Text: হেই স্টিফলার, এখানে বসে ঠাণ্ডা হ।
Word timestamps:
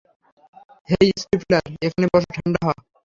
হেই 0.89 1.07
স্টিফলার, 1.21 1.65
এখানে 1.85 2.05
বসে 2.13 2.29
ঠাণ্ডা 2.35 2.61
হ। 2.65 2.69